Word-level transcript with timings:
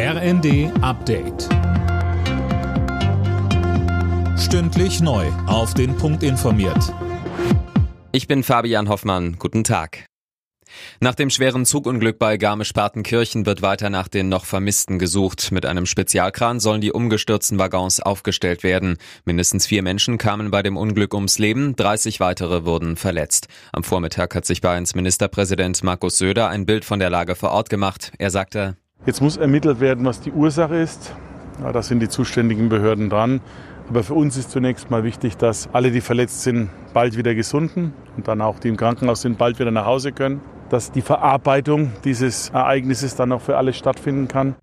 RND 0.00 0.70
Update. 0.80 1.48
Stündlich 4.38 5.00
neu. 5.00 5.26
Auf 5.48 5.74
den 5.74 5.96
Punkt 5.96 6.22
informiert. 6.22 6.94
Ich 8.12 8.28
bin 8.28 8.44
Fabian 8.44 8.88
Hoffmann. 8.88 9.40
Guten 9.40 9.64
Tag. 9.64 10.06
Nach 11.00 11.16
dem 11.16 11.30
schweren 11.30 11.64
Zugunglück 11.64 12.20
bei 12.20 12.36
Garmisch-Partenkirchen 12.36 13.44
wird 13.44 13.60
weiter 13.60 13.90
nach 13.90 14.06
den 14.06 14.28
noch 14.28 14.44
Vermissten 14.44 15.00
gesucht. 15.00 15.50
Mit 15.50 15.66
einem 15.66 15.84
Spezialkran 15.84 16.60
sollen 16.60 16.80
die 16.80 16.92
umgestürzten 16.92 17.58
Waggons 17.58 17.98
aufgestellt 17.98 18.62
werden. 18.62 18.98
Mindestens 19.24 19.66
vier 19.66 19.82
Menschen 19.82 20.16
kamen 20.16 20.52
bei 20.52 20.62
dem 20.62 20.76
Unglück 20.76 21.12
ums 21.12 21.40
Leben, 21.40 21.74
30 21.74 22.20
weitere 22.20 22.64
wurden 22.64 22.94
verletzt. 22.94 23.48
Am 23.72 23.82
Vormittag 23.82 24.36
hat 24.36 24.46
sich 24.46 24.60
Bayerns 24.60 24.94
Ministerpräsident 24.94 25.82
Markus 25.82 26.18
Söder 26.18 26.50
ein 26.50 26.66
Bild 26.66 26.84
von 26.84 27.00
der 27.00 27.10
Lage 27.10 27.34
vor 27.34 27.50
Ort 27.50 27.68
gemacht. 27.68 28.12
Er 28.18 28.30
sagte, 28.30 28.76
Jetzt 29.06 29.22
muss 29.22 29.36
ermittelt 29.36 29.80
werden, 29.80 30.04
was 30.04 30.20
die 30.20 30.32
Ursache 30.32 30.76
ist. 30.76 31.14
Ja, 31.62 31.72
da 31.72 31.82
sind 31.82 32.00
die 32.00 32.08
zuständigen 32.08 32.68
Behörden 32.68 33.08
dran. 33.08 33.40
Aber 33.88 34.02
für 34.02 34.14
uns 34.14 34.36
ist 34.36 34.50
zunächst 34.50 34.90
mal 34.90 35.02
wichtig, 35.02 35.36
dass 35.36 35.68
alle, 35.72 35.90
die 35.90 36.02
verletzt 36.02 36.42
sind, 36.42 36.68
bald 36.92 37.16
wieder 37.16 37.34
gesunden 37.34 37.94
und 38.16 38.28
dann 38.28 38.42
auch 38.42 38.58
die 38.58 38.68
im 38.68 38.76
Krankenhaus 38.76 39.22
sind, 39.22 39.38
bald 39.38 39.58
wieder 39.58 39.70
nach 39.70 39.86
Hause 39.86 40.12
können. 40.12 40.42
Dass 40.68 40.92
die 40.92 41.00
Verarbeitung 41.00 41.92
dieses 42.04 42.50
Ereignisses 42.50 43.16
dann 43.16 43.32
auch 43.32 43.40
für 43.40 43.56
alle 43.56 43.72
stattfinden 43.72 44.28
kann. 44.28 44.56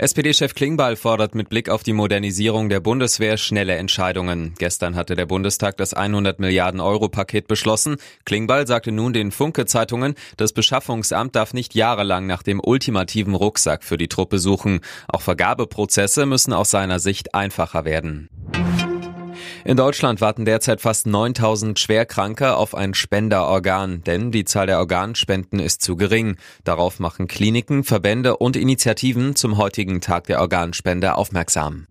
SPD-Chef 0.00 0.54
Klingbeil 0.54 0.94
fordert 0.94 1.34
mit 1.34 1.48
Blick 1.48 1.68
auf 1.68 1.82
die 1.82 1.92
Modernisierung 1.92 2.68
der 2.68 2.78
Bundeswehr 2.78 3.36
schnelle 3.36 3.74
Entscheidungen. 3.74 4.54
Gestern 4.56 4.94
hatte 4.94 5.16
der 5.16 5.26
Bundestag 5.26 5.76
das 5.76 5.92
100 5.92 6.38
Milliarden 6.38 6.78
Euro 6.80 7.08
Paket 7.08 7.48
beschlossen. 7.48 7.96
Klingbeil 8.24 8.68
sagte 8.68 8.92
nun 8.92 9.12
den 9.12 9.32
Funke-Zeitungen, 9.32 10.14
das 10.36 10.52
Beschaffungsamt 10.52 11.34
darf 11.34 11.52
nicht 11.52 11.74
jahrelang 11.74 12.28
nach 12.28 12.44
dem 12.44 12.60
ultimativen 12.62 13.34
Rucksack 13.34 13.82
für 13.82 13.98
die 13.98 14.06
Truppe 14.06 14.38
suchen. 14.38 14.82
Auch 15.08 15.22
Vergabeprozesse 15.22 16.26
müssen 16.26 16.52
aus 16.52 16.70
seiner 16.70 17.00
Sicht 17.00 17.34
einfacher 17.34 17.84
werden. 17.84 18.28
In 19.64 19.76
Deutschland 19.76 20.20
warten 20.20 20.44
derzeit 20.44 20.80
fast 20.80 21.06
9000 21.06 21.78
Schwerkranke 21.78 22.56
auf 22.56 22.74
ein 22.74 22.94
Spenderorgan, 22.94 24.02
denn 24.04 24.30
die 24.30 24.44
Zahl 24.44 24.66
der 24.66 24.78
Organspenden 24.78 25.58
ist 25.58 25.82
zu 25.82 25.96
gering. 25.96 26.36
Darauf 26.64 27.00
machen 27.00 27.26
Kliniken, 27.28 27.84
Verbände 27.84 28.36
und 28.36 28.56
Initiativen 28.56 29.36
zum 29.36 29.56
heutigen 29.56 30.00
Tag 30.00 30.24
der 30.24 30.40
Organspende 30.40 31.14
aufmerksam. 31.14 31.86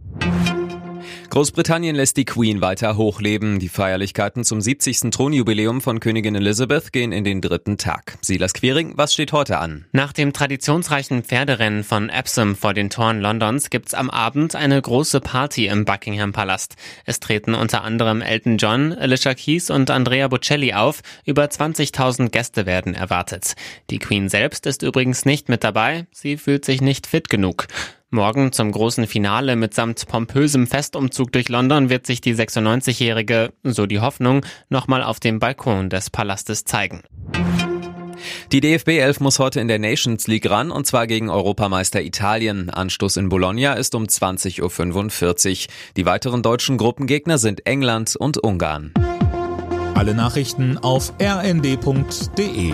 Großbritannien 1.29 1.95
lässt 1.95 2.17
die 2.17 2.25
Queen 2.25 2.61
weiter 2.61 2.95
hochleben. 2.95 3.59
Die 3.59 3.67
Feierlichkeiten 3.69 4.43
zum 4.43 4.61
70. 4.61 5.11
Thronjubiläum 5.11 5.81
von 5.81 5.99
Königin 5.99 6.35
Elizabeth 6.35 6.93
gehen 6.93 7.11
in 7.11 7.23
den 7.23 7.41
dritten 7.41 7.77
Tag. 7.77 8.17
Silas 8.21 8.53
Quering, 8.53 8.93
was 8.95 9.13
steht 9.13 9.33
heute 9.33 9.59
an? 9.59 9.85
Nach 9.91 10.13
dem 10.13 10.31
traditionsreichen 10.31 11.23
Pferderennen 11.23 11.83
von 11.83 12.09
Epsom 12.09 12.55
vor 12.55 12.73
den 12.73 12.89
Toren 12.89 13.19
Londons 13.19 13.69
gibt's 13.69 13.93
am 13.93 14.09
Abend 14.09 14.55
eine 14.55 14.81
große 14.81 15.19
Party 15.19 15.67
im 15.67 15.85
Buckingham 15.85 16.31
Palast. 16.31 16.75
Es 17.05 17.19
treten 17.19 17.55
unter 17.55 17.83
anderem 17.83 18.21
Elton 18.21 18.57
John, 18.57 18.93
Alicia 18.93 19.33
Keys 19.33 19.69
und 19.69 19.91
Andrea 19.91 20.29
Bocelli 20.29 20.73
auf. 20.73 21.01
Über 21.25 21.43
20.000 21.43 22.29
Gäste 22.29 22.65
werden 22.65 22.95
erwartet. 22.95 23.53
Die 23.89 23.99
Queen 23.99 24.29
selbst 24.29 24.65
ist 24.65 24.81
übrigens 24.81 25.25
nicht 25.25 25.49
mit 25.49 25.63
dabei. 25.63 26.07
Sie 26.11 26.37
fühlt 26.37 26.63
sich 26.63 26.81
nicht 26.81 27.05
fit 27.05 27.29
genug. 27.29 27.67
Morgen 28.09 28.53
zum 28.53 28.71
großen 28.71 29.05
Finale 29.05 29.57
mitsamt 29.57 30.07
pompösem 30.07 30.65
Festumzug 30.65 31.29
durch 31.33 31.49
London 31.49 31.89
wird 31.89 32.07
sich 32.07 32.21
die 32.21 32.33
96-Jährige, 32.33 33.51
so 33.63 33.85
die 33.85 33.99
Hoffnung, 33.99 34.45
nochmal 34.69 35.03
auf 35.03 35.19
dem 35.19 35.39
Balkon 35.39 35.89
des 35.89 36.09
Palastes 36.09 36.63
zeigen. 36.63 37.01
Die 38.53 38.61
DFB 38.61 38.99
11 38.99 39.19
muss 39.19 39.39
heute 39.39 39.59
in 39.59 39.67
der 39.67 39.79
Nations 39.79 40.25
League 40.27 40.49
ran 40.49 40.71
und 40.71 40.87
zwar 40.87 41.05
gegen 41.05 41.29
Europameister 41.29 42.01
Italien. 42.01 42.69
Anstoß 42.69 43.17
in 43.17 43.27
Bologna 43.27 43.73
ist 43.73 43.93
um 43.93 44.05
20.45 44.05 45.67
Uhr. 45.67 45.73
Die 45.97 46.05
weiteren 46.05 46.41
deutschen 46.41 46.77
Gruppengegner 46.77 47.37
sind 47.37 47.67
England 47.67 48.15
und 48.15 48.37
Ungarn. 48.37 48.93
Alle 49.95 50.13
Nachrichten 50.13 50.77
auf 50.77 51.11
rnd.de 51.21 52.73